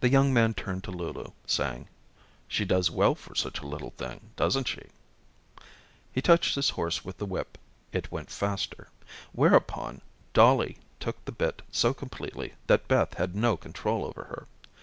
The 0.00 0.08
young 0.08 0.32
man 0.32 0.54
turned 0.54 0.82
to 0.84 0.90
Lulu, 0.90 1.32
saying: 1.46 1.88
"She 2.48 2.64
does 2.64 2.90
well 2.90 3.14
for 3.14 3.34
such 3.34 3.60
a 3.60 3.66
little 3.66 3.90
thing, 3.90 4.30
doesn't 4.34 4.66
she?" 4.66 4.84
He 6.10 6.22
touched 6.22 6.54
his 6.54 6.70
horse 6.70 7.04
with 7.04 7.18
the 7.18 7.26
whip. 7.26 7.58
It 7.92 8.10
went 8.10 8.30
faster. 8.30 8.88
Whereupon 9.32 10.00
Dollie 10.32 10.78
took 11.00 11.22
the 11.26 11.32
bit 11.32 11.60
so 11.70 11.92
completely 11.92 12.54
that 12.66 12.88
Beth 12.88 13.12
had 13.18 13.36
no 13.36 13.58
control 13.58 14.06
over 14.06 14.24
her. 14.24 14.46